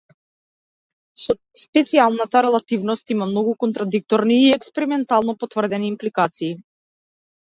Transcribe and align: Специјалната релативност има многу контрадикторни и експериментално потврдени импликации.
Специјалната 1.63 2.41
релативност 2.45 3.13
има 3.17 3.27
многу 3.33 3.55
контрадикторни 3.65 4.39
и 4.47 4.51
експериментално 4.59 5.37
потврдени 5.45 5.93
импликации. 5.95 6.55